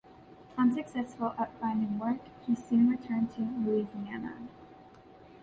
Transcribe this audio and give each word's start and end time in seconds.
Unsuccessful 0.57 1.35
at 1.37 1.51
finding 1.59 1.99
work, 1.99 2.21
he 2.47 2.55
soon 2.55 2.89
returned 2.89 3.29
to 3.35 3.41
Louisiana. 3.43 4.35